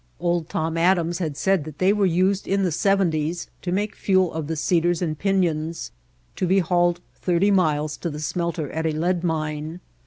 Old 0.19 0.49
Tom 0.49 0.77
Adams 0.79 1.19
had 1.19 1.37
said 1.37 1.63
that 1.63 1.77
they 1.77 1.93
were 1.93 2.07
used 2.07 2.47
in 2.47 2.63
the 2.63 2.71
seventies 2.71 3.45
to 3.61 3.71
make 3.71 3.93
fuel 3.95 4.33
of 4.33 4.47
the 4.47 4.55
cedars 4.55 4.99
and 4.99 5.15
pifions, 5.19 5.91
to 6.35 6.47
be 6.47 6.57
hauled 6.57 7.01
thirty 7.13 7.51
miles 7.51 7.97
to 7.97 8.09
the 8.09 8.19
smelter 8.19 8.71
at 8.71 8.87
a 8.87 8.93
lead 8.93 9.23
mine. 9.23 9.79